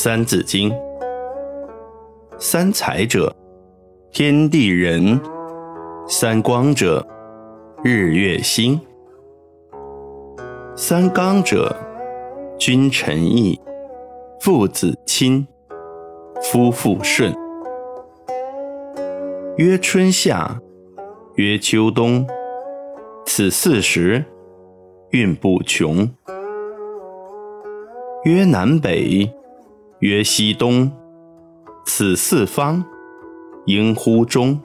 [0.00, 0.70] 三字经》：
[2.38, 3.34] 三才者，
[4.12, 5.18] 天地人；
[6.06, 7.04] 三光者，
[7.82, 8.78] 日月星；
[10.76, 11.74] 三纲者，
[12.56, 13.60] 君臣义，
[14.40, 15.44] 父子亲，
[16.44, 17.34] 夫妇顺。
[19.56, 20.60] 曰春夏，
[21.34, 22.24] 曰秋冬，
[23.26, 24.24] 此四时，
[25.10, 26.08] 运不穷。
[28.22, 29.28] 曰南北，
[30.00, 30.88] 曰西东，
[31.84, 32.84] 此四方，
[33.66, 34.56] 应乎中。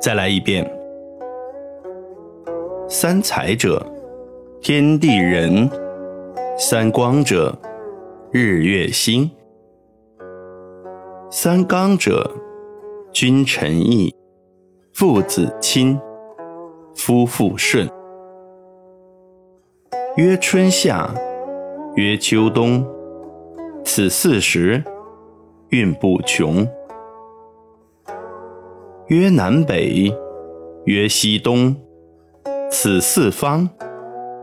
[0.00, 0.66] 再来一遍。
[2.88, 3.84] 三才者，
[4.62, 5.68] 天地人；
[6.56, 7.54] 三光者，
[8.30, 9.28] 日月星；
[11.30, 12.30] 三纲者，
[13.12, 14.14] 君臣义，
[14.94, 16.00] 父子亲，
[16.94, 17.86] 夫妇顺。
[20.16, 21.14] 曰春夏。
[21.96, 22.86] 曰秋冬，
[23.98, 24.80] 此四时，
[25.70, 26.64] 运不穷。
[29.08, 30.14] 曰南北，
[30.84, 31.74] 曰西东，
[32.70, 33.68] 此四方，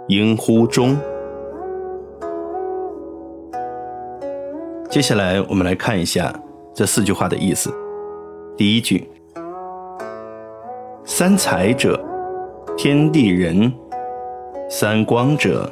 [0.10, 0.98] 应乎中。
[4.90, 6.38] 接下来，我们来看一下
[6.74, 7.74] 这四句话的意思。
[8.58, 9.10] 第一句：
[11.06, 11.98] 三才者，
[12.76, 13.72] 天地人；
[14.70, 15.72] 三光者。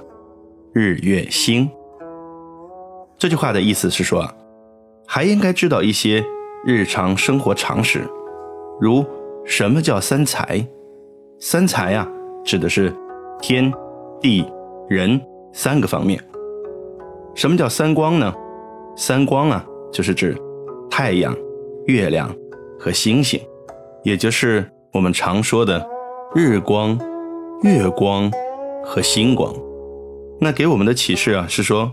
[0.71, 1.69] 日月星，
[3.23, 4.29] 这句话的意思是说，
[5.07, 6.21] 还应该知道一些
[6.65, 8.05] 日常生活常识，
[8.81, 9.05] 如
[9.45, 10.61] 什么叫三才？
[11.39, 12.05] 三才啊，
[12.43, 12.93] 指的是
[13.39, 13.71] 天、
[14.19, 14.45] 地、
[14.89, 15.17] 人
[15.53, 16.21] 三个方面。
[17.33, 18.35] 什么叫三光呢？
[18.97, 20.37] 三光啊，就是指
[20.91, 21.33] 太阳、
[21.85, 22.29] 月亮
[22.77, 23.39] 和星星，
[24.03, 25.81] 也就是我们常说的
[26.35, 26.99] 日光、
[27.61, 28.29] 月光
[28.83, 29.55] 和星光。
[30.41, 31.89] 那给我们的启示啊，是说，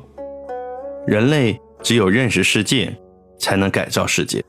[1.06, 2.94] 人类只有认识世界，
[3.38, 4.44] 才能改造世界。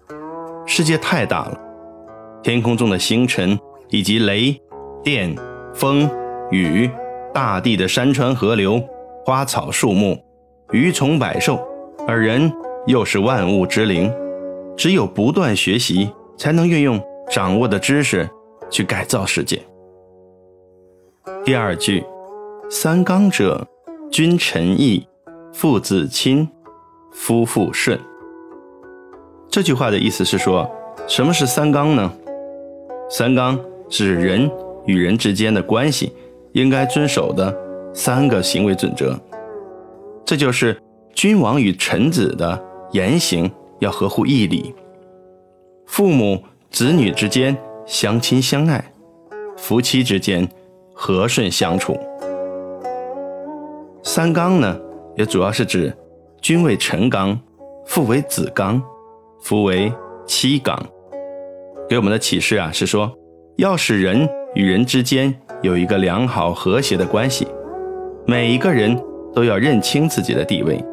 [0.65, 1.59] 世界太大了，
[2.43, 3.57] 天空中的星辰，
[3.89, 4.59] 以及雷
[5.03, 5.35] 电、
[5.73, 6.09] 风
[6.51, 6.89] 雨，
[7.33, 8.81] 大地的山川河流、
[9.25, 10.17] 花草树木、
[10.71, 11.59] 鱼虫百兽，
[12.07, 12.51] 而人
[12.85, 14.11] 又是万物之灵，
[14.75, 18.29] 只有不断学习，才能运用掌握的知识
[18.69, 19.61] 去改造世界。
[21.45, 22.03] 第二句，
[22.69, 23.67] 三纲者。
[24.11, 25.07] 君臣义，
[25.53, 26.47] 父子亲，
[27.11, 27.99] 夫妇顺。
[29.49, 30.69] 这句话的意思是说，
[31.07, 32.11] 什么是三纲呢？
[33.09, 33.59] 三纲
[33.89, 34.49] 是人
[34.85, 36.13] 与人之间的关系
[36.53, 37.53] 应该遵守的
[37.93, 39.19] 三个行为准则。
[40.25, 40.81] 这就是
[41.13, 42.59] 君王与臣子的
[42.91, 44.73] 言行要合乎义理，
[45.85, 48.93] 父母子女之间相亲相爱，
[49.57, 50.47] 夫妻之间
[50.93, 51.99] 和顺相处。
[54.01, 54.79] 三纲呢，
[55.21, 55.95] 也主要是指
[56.41, 57.39] 君为臣纲，
[57.85, 58.81] 父为子纲，
[59.39, 59.93] 夫为
[60.25, 60.75] 妻纲。
[61.87, 63.11] 给我们的启示啊，是说
[63.57, 65.31] 要使人与人之间
[65.61, 67.47] 有一个良好和谐的关系，
[68.25, 68.99] 每一个人
[69.31, 70.83] 都要认清自己的地位，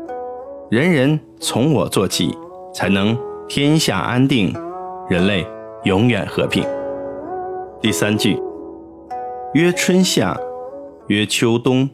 [0.71, 2.37] 人人从我做起，
[2.75, 3.17] 才能
[3.49, 4.55] 天下安定，
[5.09, 5.47] 人类
[5.85, 6.63] 永远和平。
[7.81, 8.39] 第三句，
[9.55, 10.39] 曰春夏，
[11.07, 11.89] 曰秋冬。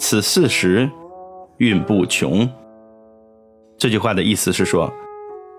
[0.00, 0.88] 此四时，
[1.58, 2.48] 运不穷。
[3.76, 4.92] 这句话的意思是说，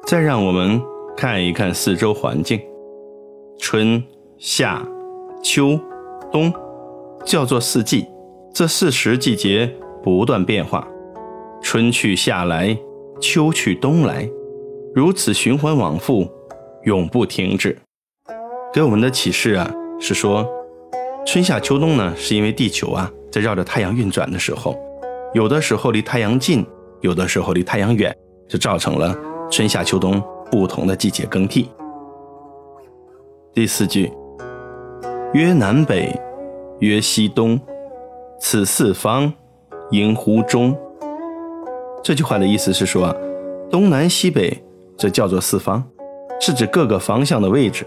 [0.06, 0.82] 再让我们
[1.16, 2.60] 看一看四周环境，
[3.60, 4.04] 春
[4.38, 4.86] 夏
[5.44, 5.80] 秋
[6.32, 6.52] 冬，
[7.26, 8.06] 叫做四季。
[8.54, 9.72] 这四时季节
[10.04, 10.86] 不断变化，
[11.62, 12.78] 春去夏来，
[13.22, 14.30] 秋去冬来，
[14.96, 16.28] 如此循环往复，
[16.84, 17.78] 永不停止。
[18.74, 20.48] 给我们的启示啊，是说，
[21.26, 23.12] 春夏秋冬呢，是因为地球啊。
[23.32, 24.76] 在绕着太阳运转的时候，
[25.34, 26.66] 有的时候离太阳近，
[27.02, 28.16] 有的时候离太阳远，
[28.48, 29.16] 就造成了
[29.50, 31.70] 春夏秋冬不同的季节更替。
[33.54, 34.12] 第四句，
[35.34, 36.20] 曰南北，
[36.80, 37.60] 曰西东，
[38.40, 39.32] 此四方，
[39.92, 40.76] 应乎中。
[42.04, 43.16] 这句话的意思是说，
[43.70, 44.64] 东南西北
[44.98, 45.84] 这叫做四方，
[46.40, 47.86] 是指各个方向的位置。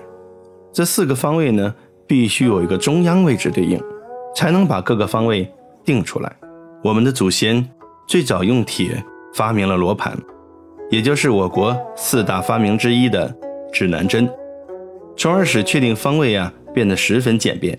[0.72, 1.74] 这四个方位呢，
[2.06, 3.80] 必须有一个中央位置对应。
[4.34, 5.46] 才能把各个方位
[5.84, 6.34] 定出来。
[6.82, 7.64] 我们的祖先
[8.08, 10.18] 最早用铁发明了罗盘，
[10.90, 13.32] 也就是我国四大发明之一的
[13.72, 14.28] 指南针，
[15.16, 17.78] 从而使确定方位啊变得十分简便。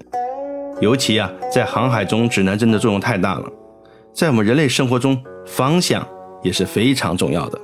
[0.80, 3.52] 尤其啊在航海中，指南针的作用太大了。
[4.14, 6.08] 在我们人类生活中，方向
[6.42, 7.60] 也是非常重要的。